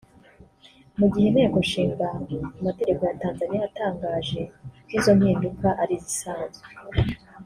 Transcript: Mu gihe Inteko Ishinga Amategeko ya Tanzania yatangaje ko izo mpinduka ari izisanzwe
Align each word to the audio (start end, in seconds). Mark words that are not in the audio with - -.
Mu 0.99 1.05
gihe 1.11 1.25
Inteko 1.29 1.57
Ishinga 1.65 2.05
Amategeko 2.59 3.01
ya 3.03 3.17
Tanzania 3.23 3.61
yatangaje 3.63 4.41
ko 4.87 4.91
izo 4.97 5.11
mpinduka 5.17 5.67
ari 5.81 5.93
izisanzwe 5.99 6.67